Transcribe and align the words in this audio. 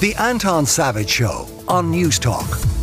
The 0.00 0.14
Anton 0.16 0.66
Savage 0.66 1.08
Show 1.08 1.46
on 1.68 1.92
Newstalk. 1.92 2.73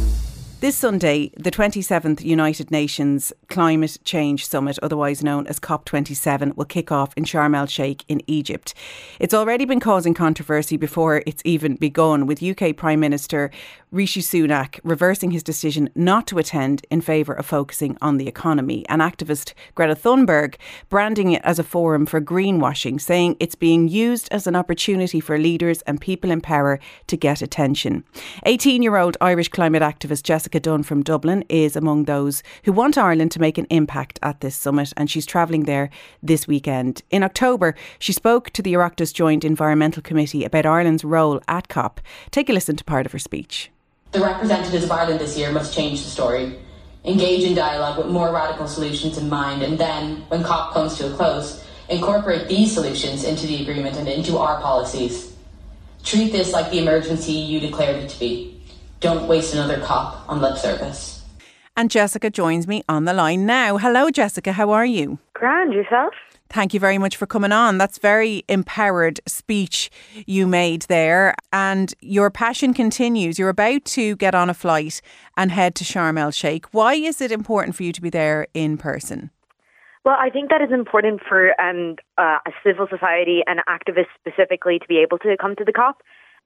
This 0.62 0.76
Sunday, 0.76 1.32
the 1.40 1.50
27th 1.50 2.22
United 2.22 2.70
Nations 2.70 3.33
Climate 3.50 3.98
Change 4.04 4.46
Summit, 4.46 4.78
otherwise 4.83 5.24
known 5.24 5.48
as 5.48 5.60
COP27, 5.60 6.56
will 6.56 6.66
kick 6.66 6.92
off 6.92 7.16
in 7.17 7.24
Sharm 7.24 7.56
el 7.56 7.66
Sheikh 7.66 8.05
in 8.07 8.21
Egypt. 8.28 8.76
It's 9.20 9.34
already 9.34 9.66
been 9.66 9.80
causing 9.80 10.14
controversy 10.14 10.78
before 10.78 11.24
it's 11.26 11.42
even 11.46 11.78
begun, 11.78 12.28
with 12.28 12.44
UK 12.44 12.78
Prime 12.78 13.00
Minister 13.00 13.50
Rishi 13.92 14.21
Sunak 14.21 14.80
reversing 14.84 15.32
his 15.32 15.42
decision 15.42 15.89
not 15.96 16.28
to 16.28 16.38
attend 16.38 16.86
in 16.91 17.02
favour 17.02 17.34
of 17.34 17.48
focusing 17.48 17.98
on 18.00 18.18
the 18.18 18.28
economy, 18.28 18.86
and 18.88 19.02
activist 19.02 19.54
Greta 19.73 19.96
Thunberg 19.96 20.57
branding 20.89 21.32
it 21.32 21.41
as 21.43 21.57
a 21.57 21.64
forum 21.64 22.05
for 22.05 22.21
greenwashing, 22.21 23.02
saying 23.02 23.36
it's 23.39 23.55
being 23.55 23.88
used 23.88 24.30
as 24.30 24.46
an 24.46 24.55
opportunity 24.55 25.20
for 25.20 25.39
leaders 25.39 25.82
and 25.88 26.00
people 26.00 26.30
in 26.30 26.39
power 26.39 26.80
to 27.07 27.18
get 27.18 27.41
attention. 27.41 28.04
18 28.46 28.84
year 28.84 28.98
old 28.98 29.18
Irish 29.20 29.50
climate 29.50 29.82
activist 29.82 30.22
Jessica 30.22 30.51
Jessica 30.52 30.70
Dunne 30.70 30.84
from 30.84 31.02
Dublin 31.02 31.46
is 31.48 31.78
among 31.78 32.04
those 32.04 32.44
who 32.66 32.73
want 32.73 32.98
Ireland 32.98 33.32
to 33.32 33.40
make 33.40 33.58
an 33.58 33.68
impact 33.70 34.20
at 34.22 34.42
this 34.42 34.54
summit, 34.54 34.92
and 34.98 35.09
she's 35.09 35.26
travelling 35.26 35.64
there 35.64 35.90
this 36.22 36.46
weekend. 36.46 37.04
In 37.09 37.23
October, 37.23 37.73
she 38.00 38.12
spoke 38.12 38.50
to 38.50 38.62
the 38.62 38.73
Oireachtas 38.73 39.14
Joint 39.14 39.45
Environmental 39.45 40.04
Committee 40.04 40.44
about 40.44 40.66
Ireland's 40.66 41.06
role 41.06 41.40
at 41.48 41.70
COP. 41.70 42.02
Take 42.32 42.50
a 42.50 42.54
listen 42.54 42.76
to 42.76 42.84
part 42.84 43.06
of 43.06 43.14
her 43.14 43.20
speech. 43.20 43.72
The 44.12 44.20
representatives 44.20 44.84
of 44.84 44.92
Ireland 44.92 45.22
this 45.22 45.38
year 45.38 45.54
must 45.54 45.73
change 45.73 46.04
the 46.04 46.09
story, 46.09 46.59
engage 47.06 47.45
in 47.45 47.56
dialogue 47.56 47.98
with 47.98 48.08
more 48.08 48.34
radical 48.34 48.68
solutions 48.68 49.18
in 49.18 49.30
mind, 49.30 49.64
and 49.64 49.78
then, 49.78 50.26
when 50.28 50.44
COP 50.44 50.73
comes 50.73 50.98
to 50.98 51.14
a 51.14 51.16
close, 51.16 51.66
incorporate 51.88 52.50
these 52.50 52.73
solutions 52.73 53.23
into 53.23 53.48
the 53.48 53.62
agreement 53.62 53.95
and 53.95 54.09
into 54.09 54.38
our 54.38 54.59
policies. 54.59 55.34
Treat 56.04 56.34
this 56.34 56.52
like 56.52 56.70
the 56.72 56.80
emergency 56.80 57.31
you 57.31 57.62
declared 57.62 58.04
it 58.04 58.09
to 58.09 58.20
be 58.20 58.51
don't 59.02 59.28
waste 59.28 59.54
another 59.54 59.80
cop 59.82 60.23
on 60.30 60.39
lip 60.39 60.58
service. 60.58 61.25
And 61.75 61.89
Jessica 61.89 62.30
joins 62.30 62.67
me 62.67 62.84
on 62.88 63.06
the 63.06 63.14
line 63.14 63.45
now. 63.45 63.78
Hello, 63.78 64.09
Jessica. 64.09 64.53
How 64.53 64.70
are 64.70 64.86
you? 64.86 65.20
Grand. 65.34 65.73
Yourself? 65.73 66.14
Thank 66.50 66.73
you 66.73 66.80
very 66.81 66.98
much 66.98 67.16
for 67.16 67.25
coming 67.25 67.53
on. 67.53 67.78
That's 67.78 67.98
very 67.98 68.44
empowered 68.50 69.22
speech 69.25 69.90
you 70.25 70.48
made 70.48 70.84
there. 70.84 71.34
And 71.53 71.94
your 72.02 72.30
passion 72.30 72.73
continues. 72.73 73.40
You're 73.40 73.50
about 73.50 73.86
to 73.86 74.17
get 74.17 74.36
on 74.36 74.50
a 74.50 74.53
flight 74.53 75.02
and 75.38 75.50
head 75.52 75.75
to 75.75 75.86
Sharm 75.86 76.20
el 76.20 76.31
Sheikh. 76.31 76.66
Why 76.73 76.94
is 76.94 77.22
it 77.22 77.31
important 77.31 77.75
for 77.75 77.84
you 77.84 77.94
to 77.94 78.02
be 78.02 78.09
there 78.09 78.47
in 78.53 78.78
person? 78.78 79.31
Well, 80.03 80.18
I 80.20 80.30
think 80.30 80.50
that 80.50 80.62
is 80.62 80.73
important 80.73 81.22
for 81.28 81.59
um, 81.62 81.95
uh, 82.18 82.40
a 82.45 82.52
civil 82.66 82.88
society 82.90 83.44
and 83.47 83.62
activists 83.70 84.12
specifically 84.20 84.78
to 84.80 84.88
be 84.88 84.97
able 84.97 85.20
to 85.20 85.38
come 85.40 85.56
to 85.56 85.64
the 85.64 85.72
COP 85.72 86.02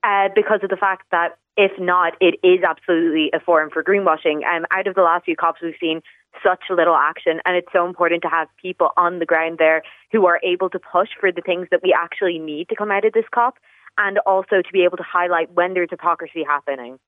uh, 0.05 0.29
because 0.35 0.59
of 0.61 0.69
the 0.69 0.77
fact 0.77 1.07
that 1.11 1.37
if 1.57 1.71
not, 1.79 2.13
it 2.21 2.35
is 2.43 2.63
absolutely 2.67 3.31
a 3.33 3.39
forum 3.39 3.69
for 3.71 3.83
greenwashing. 3.83 4.45
Um, 4.45 4.65
out 4.71 4.87
of 4.87 4.95
the 4.95 5.01
last 5.01 5.25
few 5.25 5.35
COPs, 5.35 5.61
we've 5.63 5.73
seen 5.79 6.01
such 6.43 6.59
little 6.69 6.95
action, 6.95 7.39
and 7.45 7.55
it's 7.55 7.69
so 7.73 7.85
important 7.87 8.21
to 8.23 8.27
have 8.27 8.47
people 8.61 8.89
on 8.97 9.19
the 9.19 9.25
ground 9.25 9.57
there 9.57 9.81
who 10.11 10.25
are 10.27 10.39
able 10.43 10.69
to 10.69 10.79
push 10.79 11.09
for 11.19 11.31
the 11.31 11.41
things 11.41 11.67
that 11.71 11.79
we 11.81 11.95
actually 11.97 12.37
need 12.37 12.69
to 12.69 12.75
come 12.75 12.91
out 12.91 13.05
of 13.05 13.13
this 13.13 13.25
COP, 13.33 13.57
and 13.97 14.19
also 14.19 14.61
to 14.61 14.71
be 14.73 14.83
able 14.83 14.97
to 14.97 15.03
highlight 15.03 15.51
when 15.53 15.73
there's 15.73 15.89
hypocrisy 15.89 16.43
happening. 16.45 16.99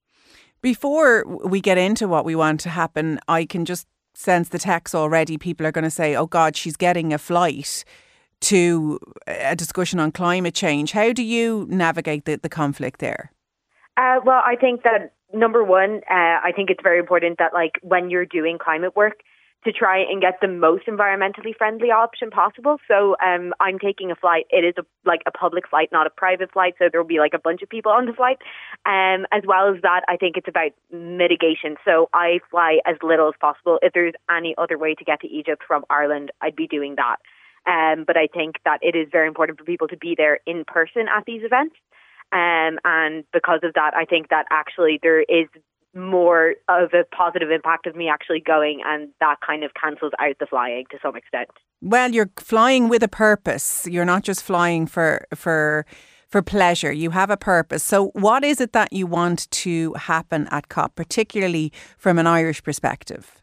Before 0.61 1.25
we 1.27 1.61
get 1.61 1.77
into 1.77 2.07
what 2.07 2.25
we 2.25 2.35
want 2.35 2.61
to 2.61 2.69
happen, 2.69 3.19
I 3.27 3.45
can 3.45 3.65
just 3.65 3.85
sense 4.15 4.49
the 4.49 4.57
text 4.57 4.95
already. 4.95 5.37
People 5.37 5.67
are 5.67 5.71
going 5.71 5.83
to 5.83 5.91
say, 5.91 6.15
oh 6.15 6.25
God, 6.25 6.55
she's 6.55 6.77
getting 6.77 7.13
a 7.13 7.17
flight 7.17 7.83
to 8.41 8.99
a 9.27 9.55
discussion 9.55 9.99
on 9.99 10.11
climate 10.11 10.53
change. 10.53 10.91
How 10.91 11.13
do 11.13 11.23
you 11.23 11.65
navigate 11.69 12.25
the, 12.25 12.37
the 12.37 12.49
conflict 12.49 12.99
there? 12.99 13.31
Uh, 13.97 14.19
well, 14.25 14.41
I 14.45 14.55
think 14.55 14.83
that 14.83 15.13
number 15.33 15.63
one, 15.63 16.01
uh, 16.09 16.39
I 16.43 16.51
think 16.55 16.69
it's 16.69 16.83
very 16.83 16.99
important 16.99 17.39
that 17.39 17.53
like 17.53 17.73
when 17.81 18.09
you're 18.09 18.25
doing 18.25 18.57
climate 18.59 18.95
work, 18.95 19.23
to 19.63 19.71
try 19.73 19.99
and 19.99 20.21
get 20.21 20.39
the 20.41 20.47
most 20.47 20.85
environmentally 20.85 21.55
friendly 21.57 21.89
option 21.89 22.29
possible. 22.29 22.77
So 22.87 23.15
um, 23.23 23.53
I'm 23.59 23.79
taking 23.79 24.11
a 24.11 24.15
flight. 24.15 24.45
It 24.49 24.63
is 24.63 24.75
a, 24.77 24.85
like 25.05 25.21
a 25.25 25.31
public 25.31 25.67
flight, 25.67 25.89
not 25.91 26.07
a 26.07 26.09
private 26.09 26.51
flight. 26.53 26.75
So 26.79 26.85
there 26.91 27.01
will 27.01 27.07
be 27.07 27.19
like 27.19 27.33
a 27.33 27.39
bunch 27.39 27.61
of 27.61 27.69
people 27.69 27.91
on 27.91 28.05
the 28.05 28.13
flight. 28.13 28.37
Um, 28.85 29.25
as 29.31 29.43
well 29.45 29.73
as 29.73 29.81
that, 29.81 30.01
I 30.07 30.15
think 30.15 30.37
it's 30.37 30.47
about 30.47 30.71
mitigation. 30.91 31.75
So 31.83 32.07
I 32.13 32.39
fly 32.49 32.79
as 32.85 32.95
little 33.01 33.27
as 33.27 33.33
possible. 33.41 33.79
If 33.81 33.93
there's 33.93 34.13
any 34.29 34.55
other 34.57 34.77
way 34.77 34.93
to 34.93 35.03
get 35.03 35.21
to 35.21 35.27
Egypt 35.27 35.63
from 35.67 35.83
Ireland, 35.89 36.31
I'd 36.41 36.55
be 36.55 36.67
doing 36.67 36.95
that. 36.95 37.17
Um, 37.67 38.05
but 38.07 38.15
I 38.15 38.27
think 38.27 38.55
that 38.63 38.79
it 38.81 38.95
is 38.95 39.07
very 39.11 39.27
important 39.27 39.59
for 39.59 39.65
people 39.65 39.87
to 39.89 39.97
be 39.97 40.15
there 40.17 40.39
in 40.45 40.63
person 40.65 41.07
at 41.13 41.25
these 41.25 41.41
events. 41.43 41.75
Um, 42.31 42.79
and 42.83 43.23
because 43.33 43.59
of 43.63 43.73
that, 43.75 43.93
I 43.95 44.05
think 44.05 44.29
that 44.29 44.45
actually 44.51 44.99
there 45.01 45.21
is 45.21 45.47
more 45.93 46.55
of 46.69 46.93
a 46.93 47.03
positive 47.15 47.49
impact 47.51 47.87
of 47.87 47.95
me 47.95 48.07
actually 48.07 48.39
going, 48.39 48.81
and 48.85 49.09
that 49.19 49.37
kind 49.45 49.63
of 49.63 49.71
cancels 49.73 50.13
out 50.19 50.35
the 50.39 50.45
flying 50.45 50.85
to 50.91 50.97
some 51.01 51.15
extent. 51.15 51.49
Well, 51.81 52.11
you're 52.11 52.29
flying 52.37 52.89
with 52.89 53.03
a 53.03 53.07
purpose. 53.07 53.87
You're 53.89 54.05
not 54.05 54.23
just 54.23 54.43
flying 54.43 54.87
for 54.87 55.25
for 55.35 55.85
for 56.27 56.41
pleasure. 56.41 56.91
You 56.91 57.11
have 57.11 57.29
a 57.29 57.37
purpose. 57.37 57.83
So, 57.83 58.07
what 58.13 58.43
is 58.43 58.59
it 58.61 58.73
that 58.73 58.93
you 58.93 59.07
want 59.07 59.49
to 59.51 59.93
happen 59.93 60.47
at 60.51 60.69
COP, 60.69 60.95
particularly 60.95 61.71
from 61.97 62.19
an 62.19 62.27
Irish 62.27 62.61
perspective? 62.63 63.41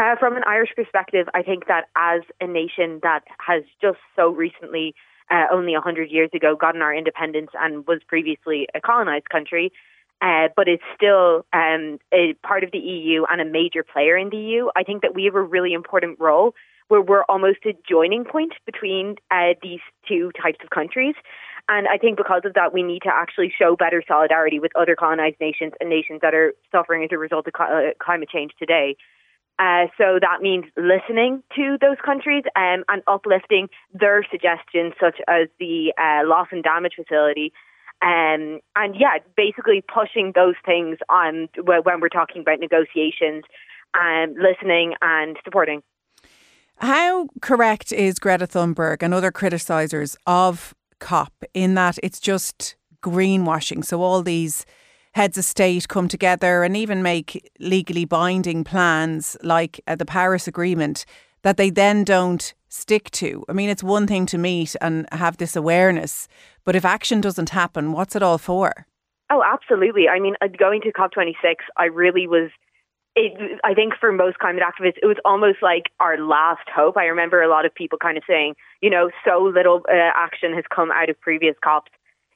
Uh, 0.00 0.16
from 0.16 0.34
an 0.34 0.42
Irish 0.46 0.70
perspective, 0.74 1.28
I 1.34 1.42
think 1.42 1.66
that 1.66 1.88
as 1.94 2.22
a 2.40 2.46
nation 2.46 3.00
that 3.02 3.20
has 3.38 3.64
just 3.82 3.98
so 4.16 4.30
recently, 4.30 4.94
uh, 5.30 5.44
only 5.52 5.74
100 5.74 6.10
years 6.10 6.30
ago, 6.32 6.56
gotten 6.56 6.80
our 6.80 6.94
independence 6.94 7.50
and 7.60 7.86
was 7.86 8.00
previously 8.08 8.66
a 8.74 8.80
colonized 8.80 9.28
country, 9.28 9.70
uh, 10.22 10.48
but 10.56 10.68
is 10.68 10.78
still 10.96 11.44
um, 11.52 11.98
a 12.14 12.32
part 12.42 12.64
of 12.64 12.70
the 12.72 12.78
EU 12.78 13.24
and 13.28 13.42
a 13.42 13.44
major 13.44 13.84
player 13.84 14.16
in 14.16 14.30
the 14.30 14.38
EU, 14.38 14.68
I 14.74 14.84
think 14.84 15.02
that 15.02 15.14
we 15.14 15.24
have 15.24 15.34
a 15.34 15.42
really 15.42 15.74
important 15.74 16.18
role 16.18 16.54
where 16.88 17.02
we're 17.02 17.24
almost 17.24 17.58
a 17.66 17.74
joining 17.86 18.24
point 18.24 18.54
between 18.64 19.16
uh, 19.30 19.52
these 19.62 19.80
two 20.08 20.32
types 20.42 20.60
of 20.64 20.70
countries. 20.70 21.14
And 21.68 21.86
I 21.86 21.98
think 21.98 22.16
because 22.16 22.42
of 22.46 22.54
that, 22.54 22.72
we 22.72 22.82
need 22.82 23.02
to 23.02 23.12
actually 23.12 23.52
show 23.56 23.76
better 23.76 24.02
solidarity 24.08 24.60
with 24.60 24.72
other 24.74 24.96
colonized 24.96 25.36
nations 25.40 25.74
and 25.78 25.90
nations 25.90 26.20
that 26.22 26.34
are 26.34 26.54
suffering 26.72 27.04
as 27.04 27.10
a 27.12 27.18
result 27.18 27.46
of 27.46 27.52
uh, 27.60 27.92
climate 28.02 28.30
change 28.30 28.52
today. 28.58 28.96
Uh, 29.60 29.88
so 29.98 30.18
that 30.18 30.40
means 30.40 30.64
listening 30.78 31.42
to 31.54 31.76
those 31.82 31.98
countries 32.02 32.44
um, 32.56 32.82
and 32.88 33.02
uplifting 33.06 33.68
their 33.92 34.24
suggestions, 34.30 34.94
such 34.98 35.18
as 35.28 35.48
the 35.58 35.92
uh, 35.98 36.26
loss 36.26 36.48
and 36.50 36.64
damage 36.64 36.94
facility. 36.96 37.52
Um, 38.00 38.60
and 38.74 38.96
yeah, 38.98 39.18
basically 39.36 39.82
pushing 39.82 40.32
those 40.34 40.54
things 40.64 40.96
on 41.10 41.50
when 41.62 42.00
we're 42.00 42.08
talking 42.08 42.40
about 42.40 42.58
negotiations, 42.58 43.44
and 43.92 44.36
um, 44.36 44.42
listening 44.42 44.94
and 45.02 45.36
supporting. 45.44 45.82
How 46.76 47.28
correct 47.42 47.92
is 47.92 48.18
Greta 48.18 48.46
Thunberg 48.46 49.02
and 49.02 49.12
other 49.12 49.30
criticisers 49.30 50.16
of 50.26 50.74
COP 51.00 51.44
in 51.52 51.74
that 51.74 51.98
it's 52.02 52.20
just 52.20 52.76
greenwashing? 53.02 53.84
So 53.84 54.00
all 54.00 54.22
these 54.22 54.64
heads 55.12 55.36
of 55.36 55.44
state 55.44 55.88
come 55.88 56.08
together 56.08 56.62
and 56.62 56.76
even 56.76 57.02
make 57.02 57.50
legally 57.58 58.04
binding 58.04 58.64
plans 58.64 59.36
like 59.42 59.80
uh, 59.86 59.96
the 59.96 60.06
Paris 60.06 60.46
Agreement 60.46 61.04
that 61.42 61.56
they 61.56 61.70
then 61.70 62.04
don't 62.04 62.54
stick 62.68 63.10
to. 63.10 63.44
I 63.48 63.52
mean, 63.52 63.68
it's 63.68 63.82
one 63.82 64.06
thing 64.06 64.26
to 64.26 64.38
meet 64.38 64.76
and 64.80 65.06
have 65.12 65.38
this 65.38 65.56
awareness, 65.56 66.28
but 66.64 66.76
if 66.76 66.84
action 66.84 67.20
doesn't 67.20 67.50
happen, 67.50 67.92
what's 67.92 68.14
it 68.14 68.22
all 68.22 68.38
for? 68.38 68.86
Oh, 69.30 69.42
absolutely. 69.44 70.08
I 70.08 70.20
mean, 70.20 70.34
uh, 70.40 70.48
going 70.48 70.80
to 70.82 70.92
COP26, 70.92 71.56
I 71.76 71.84
really 71.84 72.26
was. 72.26 72.50
It, 73.16 73.60
I 73.64 73.74
think 73.74 73.94
for 73.98 74.12
most 74.12 74.38
climate 74.38 74.62
activists, 74.62 74.98
it 75.02 75.06
was 75.06 75.16
almost 75.24 75.58
like 75.62 75.90
our 75.98 76.16
last 76.16 76.68
hope. 76.72 76.96
I 76.96 77.06
remember 77.06 77.42
a 77.42 77.48
lot 77.48 77.66
of 77.66 77.74
people 77.74 77.98
kind 77.98 78.16
of 78.16 78.22
saying, 78.26 78.54
you 78.80 78.88
know, 78.88 79.10
so 79.24 79.42
little 79.42 79.82
uh, 79.88 80.10
action 80.14 80.54
has 80.54 80.64
come 80.72 80.90
out 80.92 81.10
of 81.10 81.20
previous 81.20 81.56
COPs 81.62 81.90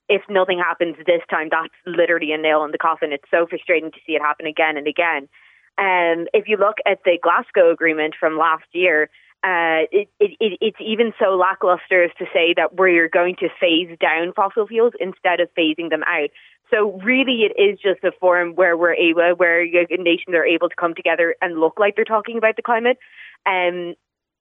if 0.09 0.23
nothing 0.29 0.59
happens 0.59 0.97
this 1.07 1.23
time, 1.31 1.49
that's 1.51 1.73
literally 1.87 2.33
a 2.33 2.39
nail 2.39 2.65
in 2.65 2.73
the 2.73 2.79
coffin. 2.79 3.13
It's 3.13 3.31
so 3.31 3.47
frustrating 3.47 3.91
to 3.93 3.99
see 4.07 4.13
it 4.13 4.23
happen 4.23 4.47
again 4.47 4.77
and 4.77 4.87
again. 4.87 5.29
Um, 5.77 6.27
if 6.33 6.47
you 6.47 6.57
look 6.57 6.77
at 6.87 7.01
the 7.05 7.19
Glasgow 7.21 7.73
Agreement 7.73 8.15
from 8.19 8.39
last 8.39 8.67
year, 8.73 9.11
uh, 9.43 9.85
it, 9.93 10.09
it, 10.21 10.59
it's 10.61 10.77
even 10.81 11.13
so 11.19 11.37
lackluster 11.37 12.05
as 12.05 12.11
to 12.19 12.25
say 12.33 12.55
that 12.57 12.77
we're 12.77 13.09
going 13.09 13.37
to 13.37 13.49
phase 13.61 13.97
down 14.01 14.33
fossil 14.35 14.67
fuels 14.67 14.93
instead 15.01 15.41
of 15.41 15.49
phasing 15.59 15.91
them 15.91 16.03
out. 16.05 16.31
So 16.71 16.99
really, 17.05 17.43
it 17.43 17.61
is 17.61 17.79
just 17.79 18.03
a 18.05 18.13
forum 18.19 18.55
where 18.55 18.77
we're 18.77 18.95
able, 18.95 19.35
where 19.37 19.67
nations 19.67 20.35
are 20.35 20.47
able 20.47 20.71
to 20.71 20.77
come 20.77 20.95
together 20.95 21.35
and 21.43 21.61
look 21.61 21.79
like 21.79 21.97
they're 21.97 22.05
talking 22.05 22.39
about 22.39 22.57
the 22.57 22.63
climate. 22.63 22.97
Um, 23.45 23.95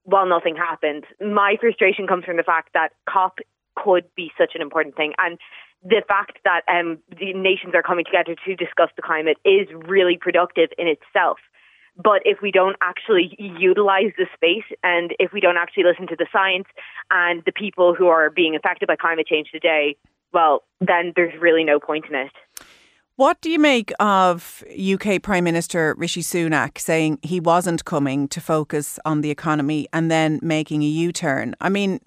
while 0.05 0.25
nothing 0.27 0.55
happens. 0.55 1.03
My 1.21 1.55
frustration 1.59 2.07
comes 2.07 2.25
from 2.25 2.37
the 2.37 2.43
fact 2.43 2.69
that 2.73 2.89
COP 3.09 3.39
could 3.83 4.05
be 4.15 4.31
such 4.37 4.51
an 4.55 4.61
important 4.61 4.95
thing. 4.95 5.13
And 5.17 5.37
the 5.83 6.01
fact 6.07 6.39
that 6.45 6.61
um, 6.67 6.99
the 7.09 7.33
nations 7.33 7.73
are 7.75 7.83
coming 7.83 8.05
together 8.05 8.35
to 8.45 8.55
discuss 8.55 8.89
the 8.95 9.01
climate 9.01 9.37
is 9.43 9.67
really 9.87 10.17
productive 10.19 10.69
in 10.77 10.87
itself. 10.87 11.37
But 11.95 12.21
if 12.25 12.39
we 12.41 12.51
don't 12.51 12.75
actually 12.81 13.35
utilize 13.37 14.13
the 14.17 14.25
space 14.33 14.65
and 14.81 15.13
if 15.19 15.31
we 15.31 15.39
don't 15.39 15.57
actually 15.57 15.83
listen 15.83 16.07
to 16.07 16.15
the 16.15 16.25
science 16.31 16.65
and 17.11 17.43
the 17.45 17.51
people 17.51 17.93
who 17.93 18.07
are 18.07 18.29
being 18.29 18.55
affected 18.55 18.87
by 18.87 18.95
climate 18.95 19.27
change 19.27 19.49
today, 19.51 19.95
well, 20.33 20.63
then 20.81 21.13
there's 21.15 21.39
really 21.39 21.63
no 21.63 21.79
point 21.79 22.05
in 22.09 22.15
it. 22.15 22.31
What 23.15 23.41
do 23.41 23.51
you 23.51 23.59
make 23.59 23.93
of 23.99 24.63
UK 24.75 25.21
Prime 25.21 25.43
Minister 25.43 25.93
Rishi 25.99 26.21
Sunak 26.21 26.79
saying 26.79 27.19
he 27.21 27.39
wasn't 27.39 27.85
coming 27.85 28.27
to 28.29 28.41
focus 28.41 28.97
on 29.05 29.21
the 29.21 29.29
economy 29.29 29.87
and 29.93 30.09
then 30.09 30.39
making 30.41 30.81
a 30.81 30.87
U 30.87 31.11
turn? 31.11 31.55
I 31.61 31.69
mean, 31.69 31.99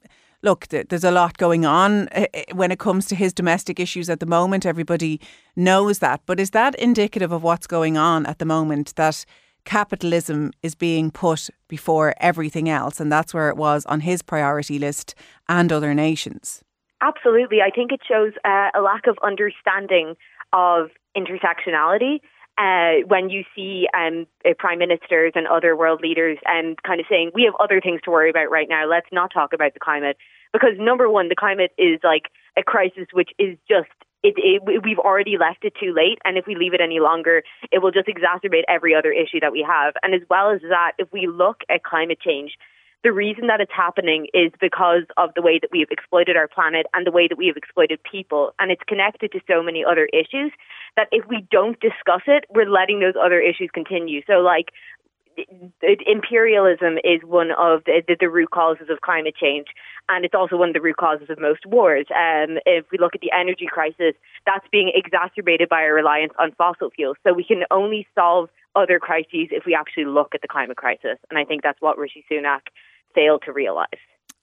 look, 0.47 0.69
there's 0.69 1.05
a 1.05 1.11
lot 1.11 1.37
going 1.37 1.67
on 1.67 2.09
eh, 2.13 2.27
eh, 2.33 2.45
when 2.55 2.71
it 2.71 2.79
comes 2.79 3.07
to 3.07 3.15
his 3.15 3.33
domestic 3.35 3.81
issues 3.81 4.09
at 4.09 4.21
the 4.21 4.27
moment. 4.27 4.65
Everybody 4.65 5.21
knows 5.57 5.99
that. 5.99 6.21
But 6.25 6.41
is 6.41 6.51
that 6.51 6.75
indicative 6.77 7.33
of 7.33 7.43
what's 7.43 7.67
going 7.67 7.99
on 7.99 8.25
at 8.27 8.39
the 8.39 8.45
moment 8.45 8.95
that 8.95 9.27
capitalism 9.65 10.53
is 10.63 10.77
being 10.77 11.11
put 11.11 11.51
before 11.69 12.15
everything 12.21 12.69
else? 12.69 13.01
And 13.01 13.11
that's 13.11 13.35
where 13.35 13.51
it 13.51 13.57
was 13.57 13.85
on 13.87 14.01
his 14.01 14.23
priority 14.23 14.79
list 14.79 15.15
and 15.49 15.73
other 15.73 15.93
nations. 15.95 16.63
Absolutely. 17.01 17.59
I 17.61 17.71
think 17.71 17.91
it 17.93 18.01
shows 18.09 18.33
uh, 18.45 18.71
a 18.75 18.81
lack 18.81 19.07
of 19.09 19.19
understanding 19.23 20.15
of 20.53 20.91
intersectionality 21.17 22.21
uh, 22.59 23.07
when 23.07 23.29
you 23.31 23.45
see 23.55 23.87
um, 23.95 24.27
uh, 24.45 24.55
prime 24.59 24.79
ministers 24.79 25.33
and 25.35 25.47
other 25.47 25.77
world 25.77 26.01
leaders 26.03 26.39
and 26.47 26.69
um, 26.69 26.77
kind 26.85 27.01
of 27.01 27.07
saying 27.09 27.31
we 27.35 27.45
have 27.45 27.55
other 27.61 27.81
things 27.81 28.01
to 28.05 28.11
worry 28.11 28.31
about 28.31 28.51
right 28.51 28.69
now. 28.69 28.89
Let's 28.89 29.09
not 29.13 29.33
talk 29.33 29.53
about 29.53 29.75
the 29.75 29.81
climate 29.81 30.17
because 30.53 30.73
number 30.79 31.11
one, 31.11 31.29
the 31.29 31.37
climate 31.37 31.73
is 31.77 32.01
like 32.03 32.31
a 32.57 32.63
crisis 32.63 33.07
which 33.13 33.31
is 33.39 33.59
just 33.69 33.91
it, 34.23 34.35
it, 34.39 34.83
we've 34.85 34.99
already 34.99 35.37
left 35.39 35.65
it 35.65 35.75
too 35.79 35.93
late, 35.95 36.19
and 36.25 36.37
if 36.37 36.47
we 36.47 36.57
leave 36.57 36.75
it 36.75 36.81
any 36.81 36.99
longer, 36.99 37.43
it 37.71 37.81
will 37.81 37.93
just 37.93 38.09
exacerbate 38.09 38.65
every 38.67 38.93
other 38.93 39.13
issue 39.13 39.39
that 39.41 39.53
we 39.53 39.65
have. 39.67 39.95
And 40.03 40.15
as 40.15 40.23
well 40.29 40.51
as 40.51 40.61
that, 40.63 40.93
if 40.99 41.13
we 41.13 41.29
look 41.29 41.61
at 41.71 41.85
climate 41.85 42.19
change, 42.21 42.57
the 43.05 43.13
reason 43.13 43.47
that 43.47 43.61
it's 43.61 43.73
happening 43.75 44.27
is 44.35 44.51
because 44.61 45.03
of 45.17 45.31
the 45.35 45.43
way 45.43 45.59
that 45.61 45.71
we 45.71 45.81
have 45.81 45.91
exploited 45.91 46.37
our 46.37 46.49
planet 46.49 46.87
and 46.93 47.07
the 47.07 47.13
way 47.13 47.29
that 47.29 47.39
we 47.39 47.47
have 47.47 47.57
exploited 47.57 48.01
people. 48.03 48.53
And 48.59 48.71
it's 48.71 48.83
connected 48.89 49.33
to 49.33 49.41
so 49.47 49.63
many 49.63 49.85
other 49.85 50.09
issues 50.13 50.53
that 50.97 51.09
if 51.13 51.25
we 51.29 51.47
don't 51.51 51.79
discuss 51.81 52.23
it, 52.27 52.45
we're 52.51 52.69
letting 52.69 53.01
those 53.01 53.15
other 53.21 53.41
issues 53.41 53.71
continue. 53.73 54.23
So, 54.27 54.41
like, 54.41 54.73
imperialism 55.83 56.99
is 57.05 57.21
one 57.25 57.51
of 57.51 57.85
the, 57.85 58.03
the, 58.21 58.29
root 58.29 58.51
causes 58.51 58.89
of 58.91 59.01
climate 59.01 59.35
change, 59.41 59.67
and 60.09 60.25
it's 60.25 60.35
also 60.35 60.57
one 60.57 60.69
of 60.69 60.75
the 60.75 60.81
root 60.81 60.97
causes 60.97 61.29
of 61.31 61.39
most 61.41 61.67
wars. 61.67 62.07
Um, 62.11 62.59
if 62.67 62.87
we 62.91 62.99
look 62.99 63.15
at 63.15 63.21
the 63.21 63.33
energy 63.33 63.67
crisis, 63.69 64.15
that's 64.45 64.67
being 64.71 64.91
exacerbated 64.95 65.69
by 65.69 65.83
our 65.83 65.95
reliance 65.95 66.33
on 66.39 66.53
fossil 66.53 66.91
fuels. 66.91 67.17
So 67.27 67.33
we 67.33 67.45
can 67.45 67.65
only 67.71 68.07
solve 68.15 68.49
other 68.75 68.99
crises 68.99 69.49
if 69.51 69.65
we 69.65 69.75
actually 69.75 70.07
look 70.07 70.35
at 70.35 70.43
the 70.43 70.49
climate 70.49 70.77
crisis, 70.77 71.19
and 71.31 71.39
I 71.39 71.45
think 71.45 71.63
that's 71.63 71.81
what 71.81 71.99
Rishi 71.99 72.25
Sunak 72.31 72.61
failed 73.15 73.43
to 73.47 73.53
realise. 73.53 73.89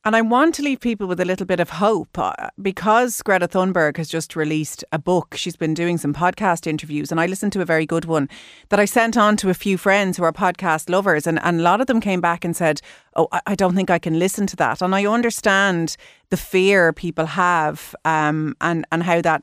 And 0.06 0.18
I 0.18 0.22
want 0.22 0.54
to 0.56 0.62
leave 0.62 0.82
people 0.82 1.08
with 1.08 1.22
a 1.22 1.26
little 1.26 1.46
bit 1.46 1.62
of 1.62 1.70
hope 1.70 2.20
uh, 2.20 2.50
because 2.62 3.22
Greta 3.22 3.48
Thunberg 3.48 3.96
has 3.96 4.10
just 4.10 4.36
released 4.36 4.84
a 4.92 5.00
book. 5.00 5.36
She's 5.38 5.56
been 5.56 5.74
doing 5.74 5.98
some 5.98 6.14
podcast 6.14 6.68
interviews, 6.68 7.10
and 7.10 7.22
I 7.22 7.26
listened 7.26 7.54
to 7.54 7.62
a 7.62 7.66
very 7.66 7.86
good 7.86 8.04
one 8.04 8.28
that 8.68 8.82
I 8.82 8.86
sent 8.86 9.16
on 9.16 9.38
to 9.38 9.50
a 9.50 9.54
few 9.54 9.78
friends 9.78 10.18
who 10.18 10.24
are 10.24 10.34
podcast 10.34 10.90
lovers. 10.90 11.26
And, 11.26 11.40
and 11.42 11.62
a 11.62 11.64
lot 11.64 11.80
of 11.80 11.88
them 11.88 12.02
came 12.02 12.20
back 12.20 12.44
and 12.44 12.54
said, 12.54 12.82
Oh, 13.16 13.30
I 13.46 13.56
don't 13.56 13.76
think 13.76 13.90
I 13.90 13.98
can 13.98 14.20
listen 14.20 14.46
to 14.48 14.58
that. 14.58 14.82
And 14.82 14.94
I 14.94 15.06
understand 15.06 15.96
the 16.32 16.38
fear 16.38 16.92
people 16.92 17.26
have 17.26 17.96
um, 18.04 18.58
and, 18.60 18.86
and 18.92 19.04
how 19.04 19.22
that 19.22 19.42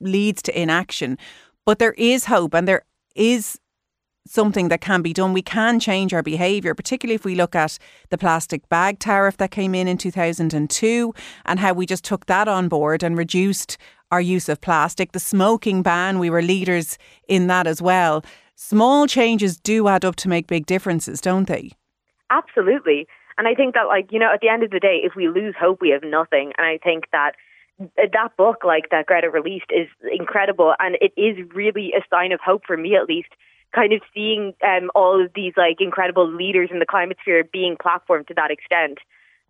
leads 0.00 0.42
to 0.42 0.60
inaction. 0.60 1.16
But 1.64 1.78
there 1.78 1.94
is 1.96 2.26
hope, 2.26 2.52
and 2.52 2.68
there 2.68 2.84
is 3.14 3.58
something 4.28 4.68
that 4.68 4.80
can 4.80 5.02
be 5.02 5.12
done. 5.12 5.32
We 5.32 5.42
can 5.42 5.80
change 5.80 6.12
our 6.14 6.22
behaviour, 6.22 6.74
particularly 6.74 7.14
if 7.14 7.24
we 7.24 7.34
look 7.34 7.54
at 7.54 7.78
the 8.10 8.18
plastic 8.18 8.68
bag 8.68 8.98
tariff 8.98 9.36
that 9.38 9.50
came 9.50 9.74
in 9.74 9.88
in 9.88 9.98
2002 9.98 11.14
and 11.44 11.60
how 11.60 11.72
we 11.72 11.86
just 11.86 12.04
took 12.04 12.26
that 12.26 12.48
on 12.48 12.68
board 12.68 13.02
and 13.02 13.16
reduced 13.16 13.78
our 14.10 14.20
use 14.20 14.48
of 14.48 14.60
plastic. 14.60 15.12
The 15.12 15.20
smoking 15.20 15.82
ban, 15.82 16.18
we 16.18 16.30
were 16.30 16.42
leaders 16.42 16.98
in 17.28 17.46
that 17.48 17.66
as 17.66 17.82
well. 17.82 18.24
Small 18.54 19.06
changes 19.06 19.58
do 19.58 19.88
add 19.88 20.04
up 20.04 20.16
to 20.16 20.28
make 20.28 20.46
big 20.46 20.66
differences, 20.66 21.20
don't 21.20 21.46
they? 21.46 21.72
Absolutely. 22.30 23.06
And 23.38 23.46
I 23.46 23.54
think 23.54 23.74
that, 23.74 23.86
like, 23.86 24.10
you 24.10 24.18
know, 24.18 24.32
at 24.32 24.40
the 24.40 24.48
end 24.48 24.62
of 24.62 24.70
the 24.70 24.80
day, 24.80 25.00
if 25.02 25.14
we 25.14 25.28
lose 25.28 25.54
hope, 25.58 25.80
we 25.80 25.90
have 25.90 26.02
nothing. 26.02 26.52
And 26.56 26.66
I 26.66 26.78
think 26.82 27.04
that 27.12 27.32
uh, 27.80 27.84
that 28.12 28.36
book, 28.38 28.64
like 28.64 28.88
that 28.90 29.06
Greta 29.06 29.28
released, 29.28 29.66
is 29.70 29.88
incredible. 30.10 30.74
And 30.78 30.96
it 31.00 31.12
is 31.20 31.36
really 31.54 31.92
a 31.92 32.02
sign 32.08 32.32
of 32.32 32.40
hope 32.40 32.62
for 32.66 32.76
me, 32.76 32.96
at 32.96 33.06
least, 33.06 33.28
kind 33.76 33.92
of 33.92 34.00
seeing 34.14 34.54
um, 34.64 34.90
all 34.94 35.22
of 35.22 35.30
these 35.34 35.52
like 35.56 35.76
incredible 35.80 36.28
leaders 36.28 36.70
in 36.72 36.78
the 36.78 36.86
climate 36.86 37.18
sphere 37.20 37.44
being 37.44 37.76
platformed 37.76 38.26
to 38.28 38.34
that 38.34 38.50
extent. 38.50 38.98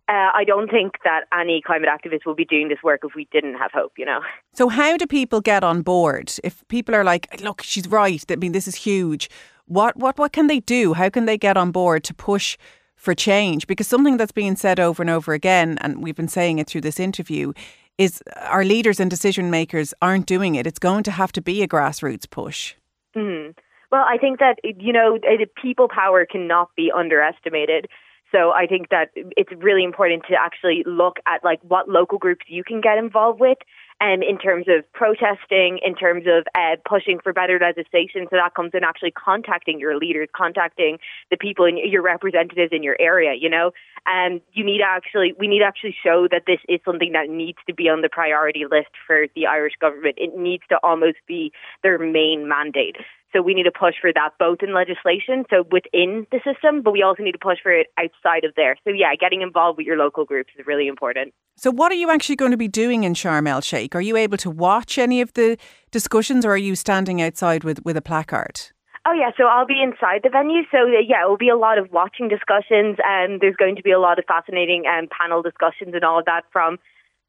Uh, 0.09 0.31
I 0.33 0.43
don't 0.45 0.69
think 0.69 0.93
that 1.03 1.21
any 1.37 1.61
climate 1.65 1.89
activist 1.89 2.25
will 2.25 2.35
be 2.35 2.45
doing 2.45 2.69
this 2.69 2.77
work 2.83 3.01
if 3.03 3.15
we 3.15 3.27
didn't 3.31 3.55
have 3.55 3.71
hope, 3.73 3.93
you 3.97 4.05
know. 4.05 4.21
So, 4.53 4.69
how 4.69 4.95
do 4.97 5.05
people 5.07 5.41
get 5.41 5.63
on 5.63 5.81
board? 5.81 6.31
If 6.43 6.65
people 6.67 6.95
are 6.95 7.03
like, 7.03 7.41
"Look, 7.41 7.61
she's 7.61 7.87
right. 7.87 8.23
I 8.29 8.35
mean, 8.35 8.51
this 8.51 8.67
is 8.67 8.75
huge." 8.75 9.29
What 9.65 9.97
what 9.97 10.17
what 10.17 10.31
can 10.31 10.47
they 10.47 10.61
do? 10.61 10.93
How 10.93 11.09
can 11.09 11.25
they 11.25 11.37
get 11.37 11.57
on 11.57 11.71
board 11.71 12.03
to 12.05 12.13
push 12.13 12.57
for 12.95 13.13
change? 13.13 13.67
Because 13.67 13.87
something 13.87 14.17
that's 14.17 14.31
being 14.31 14.55
said 14.55 14.79
over 14.79 15.03
and 15.03 15.09
over 15.09 15.33
again, 15.33 15.77
and 15.81 16.01
we've 16.01 16.15
been 16.15 16.29
saying 16.29 16.59
it 16.59 16.67
through 16.67 16.81
this 16.81 16.99
interview, 17.01 17.51
is 17.97 18.23
our 18.37 18.63
leaders 18.63 19.01
and 19.01 19.09
decision 19.09 19.51
makers 19.51 19.93
aren't 20.01 20.25
doing 20.25 20.55
it. 20.55 20.65
It's 20.65 20.79
going 20.79 21.03
to 21.03 21.11
have 21.11 21.33
to 21.33 21.41
be 21.41 21.63
a 21.63 21.67
grassroots 21.67 22.29
push. 22.29 22.75
Mm-hmm. 23.13 23.51
Well, 23.91 24.03
I 24.07 24.17
think 24.17 24.39
that, 24.39 24.59
you 24.63 24.91
know, 24.91 25.17
people 25.61 25.87
power 25.87 26.25
cannot 26.25 26.69
be 26.75 26.91
underestimated. 26.95 27.87
So 28.31 28.51
I 28.51 28.67
think 28.67 28.89
that 28.89 29.09
it's 29.15 29.51
really 29.57 29.85
important 29.85 30.23
to 30.29 30.35
actually 30.35 30.83
look 30.85 31.17
at 31.25 31.43
like 31.45 31.61
what 31.61 31.87
local 31.87 32.17
groups 32.17 32.45
you 32.49 32.63
can 32.63 32.81
get 32.81 32.97
involved 32.97 33.39
with 33.39 33.57
um, 34.01 34.21
in 34.21 34.37
terms 34.37 34.65
of 34.67 34.83
protesting, 34.91 35.79
in 35.83 35.95
terms 35.95 36.25
of 36.27 36.45
uh, 36.53 36.75
pushing 36.87 37.19
for 37.23 37.31
better 37.31 37.57
legislation. 37.59 38.27
So 38.29 38.35
that 38.35 38.53
comes 38.53 38.71
in 38.73 38.83
actually 38.83 39.11
contacting 39.11 39.79
your 39.79 39.97
leaders, 39.97 40.27
contacting 40.35 40.97
the 41.31 41.37
people 41.37 41.65
in 41.65 41.77
your 41.77 42.01
representatives 42.01 42.71
in 42.73 42.83
your 42.83 42.97
area. 42.99 43.33
You 43.39 43.49
know, 43.49 43.71
and 44.05 44.41
you 44.51 44.65
need 44.65 44.79
to 44.79 44.85
actually 44.87 45.33
we 45.39 45.47
need 45.47 45.59
to 45.59 45.65
actually 45.65 45.95
show 46.03 46.27
that 46.29 46.43
this 46.45 46.59
is 46.67 46.81
something 46.83 47.13
that 47.13 47.29
needs 47.29 47.59
to 47.67 47.73
be 47.73 47.87
on 47.87 48.01
the 48.01 48.09
priority 48.09 48.65
list 48.69 48.91
for 49.05 49.27
the 49.35 49.47
Irish 49.47 49.73
government. 49.79 50.15
It 50.17 50.37
needs 50.37 50.63
to 50.69 50.77
almost 50.83 51.17
be 51.27 51.53
their 51.81 51.97
main 51.97 52.47
mandate. 52.47 52.97
So 53.33 53.41
we 53.41 53.53
need 53.53 53.63
to 53.63 53.71
push 53.71 53.95
for 53.99 54.11
that 54.13 54.31
both 54.39 54.59
in 54.61 54.73
legislation, 54.73 55.45
so 55.49 55.65
within 55.71 56.25
the 56.31 56.39
system, 56.43 56.81
but 56.81 56.91
we 56.91 57.01
also 57.01 57.23
need 57.23 57.33
to 57.33 57.37
push 57.37 57.57
for 57.61 57.71
it 57.71 57.87
outside 57.97 58.45
of 58.45 58.53
there. 58.55 58.77
So 58.85 58.91
yeah, 58.91 59.13
getting 59.19 59.41
involved 59.41 59.77
with 59.77 59.85
your 59.85 59.97
local 59.97 60.23
groups 60.23 60.53
is 60.57 60.65
really 60.65 60.87
important. 60.87 61.33
So 61.57 61.69
what 61.71 61.91
are 61.91 61.95
you 61.95 62.09
actually 62.09 62.37
going 62.37 62.51
to 62.51 62.57
be 62.57 62.67
doing 62.67 63.03
in 63.03 63.13
Sharm 63.13 63.47
el 63.47 63.61
Sheikh? 63.61 63.95
Are 63.95 64.01
you 64.01 64.15
able 64.15 64.37
to 64.37 64.49
watch 64.49 64.97
any 64.97 65.21
of 65.21 65.33
the 65.33 65.57
discussions 65.91 66.45
or 66.45 66.51
are 66.51 66.57
you 66.57 66.75
standing 66.75 67.21
outside 67.21 67.63
with, 67.63 67.83
with 67.83 67.97
a 67.97 68.01
placard? 68.01 68.61
Oh 69.07 69.13
yeah, 69.13 69.31
so 69.37 69.45
I'll 69.45 69.65
be 69.65 69.81
inside 69.81 70.21
the 70.23 70.29
venue. 70.29 70.63
So 70.69 70.85
yeah, 70.85 71.23
it 71.23 71.29
will 71.29 71.37
be 71.37 71.47
a 71.47 71.55
lot 71.55 71.77
of 71.77 71.89
watching 71.93 72.27
discussions, 72.27 72.97
and 73.05 73.39
there's 73.39 73.55
going 73.55 73.77
to 73.77 73.81
be 73.81 73.91
a 73.91 73.99
lot 73.99 74.19
of 74.19 74.25
fascinating 74.25 74.83
um, 74.85 75.07
panel 75.07 75.41
discussions 75.41 75.93
and 75.93 76.03
all 76.03 76.19
of 76.19 76.25
that 76.25 76.43
from 76.51 76.77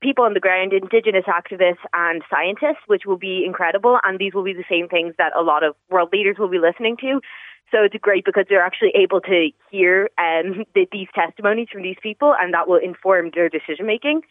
people 0.00 0.24
on 0.24 0.34
the 0.34 0.40
ground, 0.40 0.72
Indigenous 0.72 1.24
activists 1.24 1.84
and 1.92 2.22
scientists, 2.30 2.84
which 2.86 3.02
will 3.06 3.16
be 3.16 3.44
incredible. 3.44 3.98
And 4.04 4.18
these 4.18 4.34
will 4.34 4.44
be 4.44 4.52
the 4.52 4.64
same 4.70 4.88
things 4.88 5.14
that 5.18 5.32
a 5.36 5.42
lot 5.42 5.64
of 5.64 5.74
world 5.90 6.10
leaders 6.12 6.36
will 6.38 6.48
be 6.48 6.58
listening 6.58 6.96
to. 7.00 7.20
So 7.70 7.82
it's 7.82 7.94
great 8.00 8.24
because 8.24 8.46
they're 8.48 8.64
actually 8.64 8.92
able 8.94 9.20
to 9.22 9.50
hear 9.70 10.08
um, 10.18 10.64
the, 10.74 10.86
these 10.90 11.08
testimonies 11.14 11.68
from 11.70 11.82
these 11.82 11.98
people, 12.02 12.34
and 12.40 12.54
that 12.54 12.68
will 12.68 12.80
inform 12.82 13.30
their 13.34 13.48
decision 13.48 13.86
making. 13.86 14.22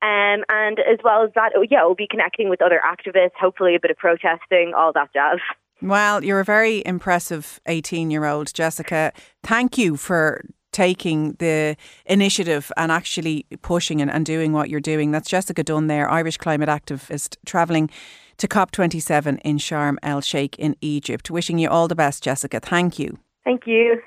Um, 0.00 0.44
and 0.48 0.78
as 0.78 0.98
well 1.02 1.24
as 1.24 1.30
that, 1.34 1.52
oh, 1.56 1.66
yeah, 1.68 1.84
we'll 1.84 1.96
be 1.96 2.06
connecting 2.08 2.48
with 2.48 2.62
other 2.62 2.80
activists, 2.86 3.32
hopefully 3.38 3.74
a 3.74 3.80
bit 3.80 3.90
of 3.90 3.96
protesting, 3.96 4.72
all 4.76 4.92
that 4.92 5.12
jazz. 5.12 5.40
Well, 5.82 6.24
you're 6.24 6.40
a 6.40 6.44
very 6.44 6.82
impressive 6.86 7.60
18 7.66 8.10
year 8.10 8.24
old, 8.24 8.52
Jessica. 8.54 9.12
Thank 9.42 9.76
you 9.76 9.96
for 9.96 10.44
taking 10.78 11.32
the 11.40 11.76
initiative 12.06 12.70
and 12.76 12.92
actually 12.92 13.44
pushing 13.62 14.00
and, 14.00 14.08
and 14.08 14.24
doing 14.24 14.52
what 14.52 14.70
you're 14.70 14.88
doing. 14.94 15.10
That's 15.10 15.28
Jessica 15.28 15.64
Dunne 15.64 15.88
there, 15.88 16.08
Irish 16.08 16.36
climate 16.36 16.68
activist, 16.68 17.36
travelling 17.44 17.90
to 18.36 18.46
COP27 18.46 19.40
in 19.42 19.58
Sharm 19.58 19.96
el 20.04 20.20
Sheikh 20.20 20.56
in 20.56 20.76
Egypt. 20.80 21.32
Wishing 21.32 21.58
you 21.58 21.68
all 21.68 21.88
the 21.88 21.96
best, 21.96 22.22
Jessica. 22.22 22.60
Thank 22.60 22.96
you. 23.00 23.18
Thank 23.42 23.66
you. 23.66 24.00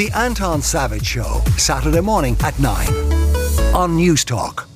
The 0.00 0.10
Anton 0.14 0.62
Savage 0.62 1.04
Show, 1.04 1.42
Saturday 1.58 2.00
morning 2.00 2.38
at 2.42 2.58
9 2.58 2.86
on 3.74 3.98
Newstalk. 3.98 4.69